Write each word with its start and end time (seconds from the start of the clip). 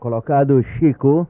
colocado 0.00 0.62
Chico. 0.78 1.28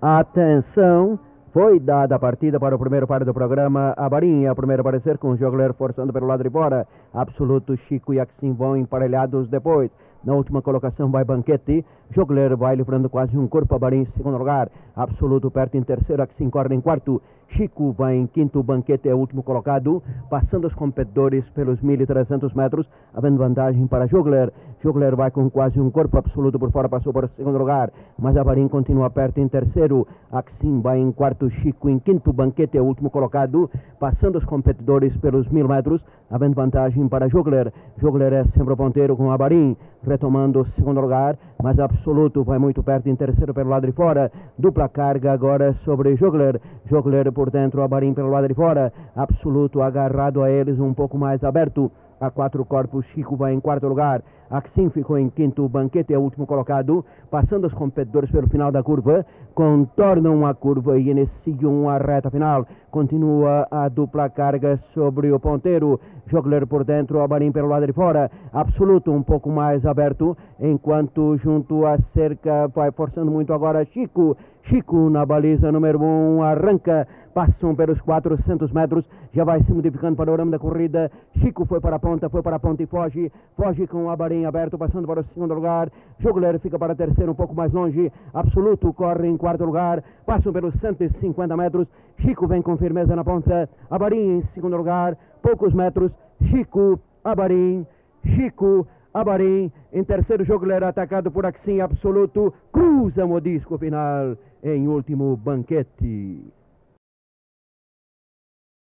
Atenção, 0.00 1.18
foi 1.52 1.80
dada 1.80 2.14
a 2.14 2.18
partida 2.18 2.60
para 2.60 2.76
o 2.76 2.78
primeiro 2.78 3.06
par 3.06 3.24
do 3.24 3.34
programa. 3.34 3.92
A 3.96 4.08
Barinha, 4.08 4.54
primeiro 4.54 4.82
aparecer 4.82 5.18
com 5.18 5.30
o 5.30 5.36
Jogler 5.36 5.74
forçando 5.74 6.12
pelo 6.12 6.26
lado 6.26 6.44
de 6.44 6.50
fora. 6.50 6.86
Absoluto, 7.12 7.76
Chico 7.88 8.14
e 8.14 8.20
Axim 8.20 8.52
vão 8.52 8.76
emparelhados 8.76 9.48
depois. 9.48 9.90
Na 10.22 10.34
última 10.34 10.60
colocação 10.60 11.10
vai 11.10 11.24
Banquete. 11.24 11.84
Jogler 12.10 12.56
vai 12.56 12.76
livrando 12.76 13.08
quase 13.08 13.36
um 13.36 13.48
corpo 13.48 13.74
a 13.74 13.78
Barim 13.78 14.02
em 14.02 14.12
segundo 14.16 14.36
lugar. 14.36 14.68
Absoluto 14.94 15.50
perto 15.50 15.76
em 15.76 15.82
terceiro, 15.82 16.22
Axim 16.22 16.50
corre 16.50 16.74
em 16.74 16.80
quarto. 16.80 17.20
Chico 17.56 17.92
vai 17.92 18.16
em 18.16 18.26
quinto, 18.26 18.62
Banquete 18.62 19.08
é 19.08 19.14
o 19.14 19.18
último 19.18 19.42
colocado. 19.42 20.02
Passando 20.28 20.66
os 20.66 20.74
competidores 20.74 21.44
pelos 21.50 21.80
1.300 21.80 22.54
metros, 22.54 22.86
havendo 23.14 23.38
vantagem 23.38 23.86
para 23.86 24.06
Jogler. 24.06 24.52
Jogler 24.82 25.16
vai 25.16 25.30
com 25.30 25.50
quase 25.50 25.80
um 25.80 25.90
corpo 25.90 26.18
absoluto 26.18 26.58
por 26.58 26.70
fora, 26.70 26.88
passou 26.88 27.12
para 27.12 27.26
o 27.26 27.30
segundo 27.30 27.58
lugar. 27.58 27.90
Mas 28.18 28.36
a 28.36 28.44
Barim 28.44 28.68
continua 28.68 29.10
perto 29.10 29.38
em 29.38 29.48
terceiro. 29.48 30.06
Axim 30.30 30.80
vai 30.80 30.98
em 30.98 31.12
quarto, 31.12 31.50
Chico 31.50 31.88
em 31.88 31.98
quinto, 31.98 32.32
Banquete 32.32 32.78
é 32.78 32.80
o 32.80 32.86
último 32.86 33.10
colocado. 33.10 33.70
Passando 33.98 34.38
os 34.38 34.44
competidores 34.44 35.16
pelos 35.18 35.48
mil 35.48 35.68
metros, 35.68 36.02
havendo 36.30 36.54
vantagem 36.54 37.08
para 37.08 37.28
Jogler. 37.28 37.72
Jogler 37.98 38.32
é 38.32 38.44
sempre 38.56 38.72
o 38.72 38.76
ponteiro 38.76 39.16
com 39.16 39.30
a 39.30 39.36
Barim 39.36 39.76
retomando 40.06 40.60
o 40.60 40.66
segundo 40.72 41.00
lugar, 41.00 41.36
mas 41.62 41.78
Absoluto 41.78 42.42
vai 42.42 42.58
muito 42.58 42.82
perto 42.82 43.08
em 43.08 43.16
terceiro 43.16 43.54
pelo 43.54 43.70
lado 43.70 43.86
de 43.86 43.92
fora. 43.92 44.30
Dupla 44.58 44.88
carga 44.88 45.32
agora 45.32 45.74
sobre 45.84 46.16
Jogler. 46.16 46.60
Jogler 46.86 47.32
por 47.32 47.50
dentro, 47.50 47.82
Abarim 47.82 48.14
pelo 48.14 48.30
lado 48.30 48.48
de 48.48 48.54
fora. 48.54 48.92
Absoluto 49.14 49.82
agarrado 49.82 50.42
a 50.42 50.50
eles 50.50 50.78
um 50.78 50.94
pouco 50.94 51.18
mais 51.18 51.42
aberto. 51.44 51.90
A 52.20 52.30
quatro 52.30 52.62
corpos, 52.66 53.06
Chico 53.14 53.34
vai 53.34 53.54
em 53.54 53.60
quarto 53.60 53.88
lugar. 53.88 54.22
Axim 54.50 54.90
ficou 54.90 55.16
em 55.16 55.30
quinto, 55.30 55.66
Banquete 55.68 56.12
é 56.12 56.18
o 56.18 56.20
último 56.20 56.46
colocado. 56.46 57.02
Passando 57.30 57.66
os 57.66 57.72
competidores 57.72 58.30
pelo 58.30 58.46
final 58.48 58.70
da 58.70 58.82
curva, 58.82 59.24
contornam 59.54 60.44
a 60.44 60.52
curva 60.52 60.98
e 60.98 61.08
iniciam 61.08 61.88
a 61.88 61.96
reta 61.96 62.30
final. 62.30 62.66
Continua 62.90 63.68
a 63.70 63.88
dupla 63.88 64.28
carga 64.28 64.78
sobre 64.92 65.30
o 65.30 65.38
ponteiro. 65.38 66.00
Jogler 66.26 66.66
por 66.66 66.84
dentro, 66.84 67.20
Abarim 67.20 67.52
pelo 67.52 67.68
lado 67.68 67.86
de 67.86 67.92
fora. 67.92 68.30
Absoluto 68.52 69.12
um 69.12 69.22
pouco 69.22 69.50
mais 69.50 69.84
aberto, 69.86 70.36
enquanto 70.60 71.36
junto 71.38 71.86
à 71.86 71.98
cerca 72.14 72.68
vai 72.68 72.90
forçando 72.90 73.30
muito 73.30 73.52
agora 73.52 73.84
Chico. 73.86 74.36
Chico 74.64 75.10
na 75.10 75.24
baliza 75.24 75.72
número 75.72 76.00
1 76.00 76.04
um, 76.04 76.42
arranca, 76.42 77.08
passam 77.34 77.74
pelos 77.74 78.00
400 78.02 78.70
metros, 78.72 79.04
já 79.32 79.42
vai 79.42 79.62
se 79.62 79.72
modificando 79.72 80.14
o 80.14 80.16
panorama 80.16 80.50
da 80.50 80.58
corrida. 80.58 81.10
Chico 81.40 81.64
foi 81.64 81.80
para 81.80 81.96
a 81.96 81.98
ponta, 81.98 82.28
foi 82.28 82.42
para 82.42 82.56
a 82.56 82.60
ponta 82.60 82.82
e 82.82 82.86
foge, 82.86 83.32
foge 83.56 83.86
com 83.86 84.04
o 84.04 84.10
Abarim 84.10 84.44
aberto, 84.44 84.78
passando 84.78 85.08
para 85.08 85.20
o 85.20 85.24
segundo 85.24 85.54
lugar. 85.54 85.90
Jogler 86.20 86.58
fica 86.60 86.78
para 86.78 86.94
terceiro, 86.94 87.32
um 87.32 87.34
pouco 87.34 87.54
mais 87.54 87.72
longe. 87.72 88.12
Absoluto 88.32 88.92
corre 88.92 89.26
em 89.26 89.36
quarto 89.36 89.64
lugar, 89.64 90.04
passam 90.26 90.52
pelos 90.52 90.74
150 90.80 91.56
metros. 91.56 91.88
Chico 92.20 92.46
vem 92.46 92.62
com 92.62 92.76
firmeza 92.80 93.14
na 93.14 93.22
ponta, 93.22 93.68
Abarim 93.88 94.38
em 94.38 94.42
segundo 94.54 94.76
lugar, 94.76 95.16
poucos 95.40 95.72
metros. 95.72 96.10
Chico, 96.48 96.98
Abarim, 97.22 97.86
Chico, 98.24 98.86
Abarim, 99.12 99.70
em 99.92 100.02
terceiro 100.02 100.44
jogo 100.44 100.70
era 100.70 100.88
atacado 100.88 101.30
por 101.30 101.44
Axim 101.44 101.80
Absoluto, 101.80 102.52
cruza 102.72 103.24
o 103.26 103.40
disco 103.40 103.78
final 103.78 104.36
em 104.62 104.88
último 104.88 105.36
banquete. 105.36 106.40